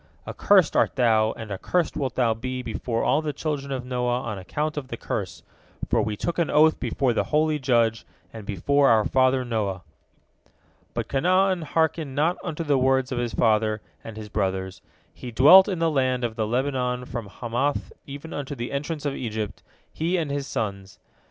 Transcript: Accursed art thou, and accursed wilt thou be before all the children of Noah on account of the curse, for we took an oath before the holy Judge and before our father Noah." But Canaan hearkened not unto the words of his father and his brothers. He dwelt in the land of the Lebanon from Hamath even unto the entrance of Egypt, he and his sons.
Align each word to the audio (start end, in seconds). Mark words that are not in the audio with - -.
Accursed 0.27 0.75
art 0.75 0.95
thou, 0.95 1.31
and 1.33 1.51
accursed 1.51 1.95
wilt 1.95 2.15
thou 2.15 2.33
be 2.33 2.63
before 2.63 3.03
all 3.03 3.21
the 3.21 3.31
children 3.33 3.71
of 3.71 3.85
Noah 3.85 4.21
on 4.21 4.39
account 4.39 4.75
of 4.75 4.87
the 4.87 4.97
curse, 4.97 5.43
for 5.87 6.01
we 6.01 6.17
took 6.17 6.39
an 6.39 6.49
oath 6.49 6.79
before 6.79 7.13
the 7.13 7.25
holy 7.25 7.59
Judge 7.59 8.03
and 8.33 8.43
before 8.43 8.89
our 8.89 9.05
father 9.05 9.45
Noah." 9.45 9.83
But 10.95 11.07
Canaan 11.07 11.61
hearkened 11.61 12.15
not 12.15 12.37
unto 12.43 12.63
the 12.63 12.79
words 12.79 13.11
of 13.11 13.19
his 13.19 13.35
father 13.35 13.79
and 14.03 14.17
his 14.17 14.27
brothers. 14.29 14.81
He 15.13 15.29
dwelt 15.29 15.67
in 15.67 15.77
the 15.77 15.91
land 15.91 16.23
of 16.23 16.35
the 16.35 16.47
Lebanon 16.47 17.05
from 17.05 17.27
Hamath 17.27 17.93
even 18.07 18.33
unto 18.33 18.55
the 18.55 18.71
entrance 18.71 19.05
of 19.05 19.13
Egypt, 19.13 19.61
he 19.93 20.17
and 20.17 20.31
his 20.31 20.47
sons. 20.47 20.97